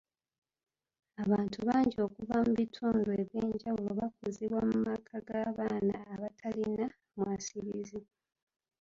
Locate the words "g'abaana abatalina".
5.27-6.85